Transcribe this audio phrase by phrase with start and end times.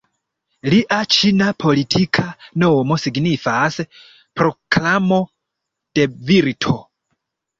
[0.73, 2.23] Lia ĉina politika
[2.63, 3.77] nomo signifas
[4.41, 5.19] "Proklamo
[5.99, 6.75] de Virto".